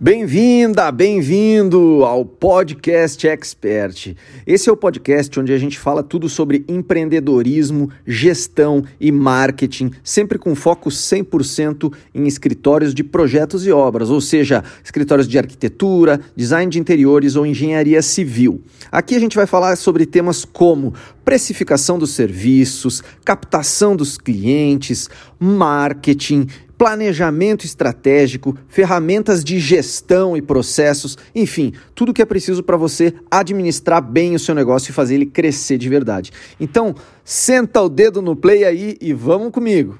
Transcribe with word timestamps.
Bem-vinda, 0.00 0.90
bem-vindo 0.90 2.04
ao 2.04 2.24
Podcast 2.24 3.28
Expert. 3.28 4.16
Esse 4.44 4.68
é 4.68 4.72
o 4.72 4.76
podcast 4.76 5.38
onde 5.38 5.52
a 5.52 5.58
gente 5.58 5.78
fala 5.78 6.02
tudo 6.02 6.28
sobre 6.28 6.64
empreendedorismo, 6.66 7.88
gestão 8.04 8.82
e 9.00 9.12
marketing, 9.12 9.92
sempre 10.02 10.36
com 10.36 10.52
foco 10.56 10.90
100% 10.90 11.94
em 12.12 12.26
escritórios 12.26 12.92
de 12.92 13.04
projetos 13.04 13.64
e 13.64 13.70
obras, 13.70 14.10
ou 14.10 14.20
seja, 14.20 14.64
escritórios 14.82 15.28
de 15.28 15.38
arquitetura, 15.38 16.20
design 16.34 16.68
de 16.68 16.80
interiores 16.80 17.36
ou 17.36 17.46
engenharia 17.46 18.02
civil. 18.02 18.62
Aqui 18.90 19.14
a 19.14 19.20
gente 19.20 19.36
vai 19.36 19.46
falar 19.46 19.76
sobre 19.76 20.06
temas 20.06 20.44
como 20.44 20.92
precificação 21.24 22.00
dos 22.00 22.10
serviços, 22.10 23.00
captação 23.24 23.94
dos 23.94 24.18
clientes, 24.18 25.08
marketing, 25.38 26.48
planejamento 26.84 27.64
estratégico, 27.64 28.54
ferramentas 28.68 29.42
de 29.42 29.58
gestão 29.58 30.36
e 30.36 30.42
processos, 30.42 31.16
enfim, 31.34 31.72
tudo 31.94 32.12
que 32.12 32.20
é 32.20 32.26
preciso 32.26 32.62
para 32.62 32.76
você 32.76 33.14
administrar 33.30 34.02
bem 34.02 34.34
o 34.34 34.38
seu 34.38 34.54
negócio 34.54 34.90
e 34.90 34.92
fazer 34.92 35.14
ele 35.14 35.24
crescer 35.24 35.78
de 35.78 35.88
verdade. 35.88 36.30
Então, 36.60 36.94
senta 37.24 37.80
o 37.80 37.88
dedo 37.88 38.20
no 38.20 38.36
play 38.36 38.64
aí 38.64 38.98
e 39.00 39.14
vamos 39.14 39.50
comigo. 39.50 39.98